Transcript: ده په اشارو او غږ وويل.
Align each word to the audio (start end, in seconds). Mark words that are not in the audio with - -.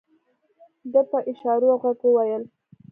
ده 0.91 1.01
په 1.09 1.17
اشارو 1.31 1.67
او 1.73 1.77
غږ 1.83 1.99
وويل. 2.03 2.43